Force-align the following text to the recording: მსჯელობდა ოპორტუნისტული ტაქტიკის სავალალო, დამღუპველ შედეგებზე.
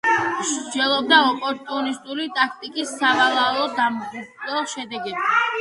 მსჯელობდა 0.37 1.19
ოპორტუნისტული 1.33 2.27
ტაქტიკის 2.39 2.97
სავალალო, 3.03 3.69
დამღუპველ 3.77 4.59
შედეგებზე. 4.75 5.33